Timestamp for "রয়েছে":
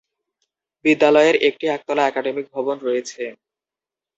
2.79-3.23